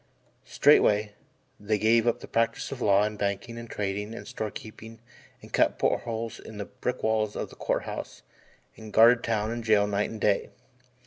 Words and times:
Straightway, 0.47 1.11
they 1.59 1.77
gave 1.77 2.07
up 2.07 2.21
the 2.21 2.27
practice 2.27 2.71
of 2.71 2.81
law 2.81 3.03
and 3.03 3.19
banking 3.19 3.59
and 3.59 3.69
trading 3.69 4.15
and 4.15 4.27
store 4.27 4.49
keeping 4.49 4.99
and 5.43 5.53
cut 5.53 5.77
port 5.77 6.01
holes 6.05 6.39
in 6.39 6.57
the 6.57 6.65
brick 6.65 7.03
walls 7.03 7.35
of 7.35 7.49
the 7.51 7.55
Court 7.55 7.83
House 7.83 8.23
and 8.75 8.91
guarded 8.91 9.23
town 9.23 9.51
and 9.51 9.63
jail 9.63 9.85
night 9.85 10.09
and 10.09 10.19
day. 10.19 10.49